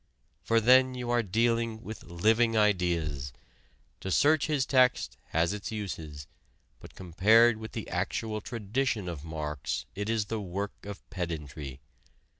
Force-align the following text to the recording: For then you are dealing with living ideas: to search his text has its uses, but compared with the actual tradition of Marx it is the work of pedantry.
For 0.41 0.59
then 0.59 0.95
you 0.95 1.11
are 1.11 1.21
dealing 1.21 1.83
with 1.83 2.03
living 2.05 2.57
ideas: 2.57 3.31
to 3.99 4.09
search 4.09 4.47
his 4.47 4.65
text 4.65 5.15
has 5.27 5.53
its 5.53 5.71
uses, 5.71 6.25
but 6.79 6.95
compared 6.95 7.57
with 7.57 7.73
the 7.73 7.87
actual 7.87 8.41
tradition 8.41 9.07
of 9.07 9.23
Marx 9.23 9.85
it 9.93 10.09
is 10.09 10.25
the 10.25 10.41
work 10.41 10.87
of 10.87 11.07
pedantry. 11.11 11.81